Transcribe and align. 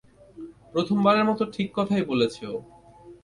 প্রথমবারের 0.71 1.25
মতো 1.25 1.43
ঠিক 1.45 1.69
কথাই 1.75 2.03
বলেছে 2.03 2.41
ও। 2.47 2.57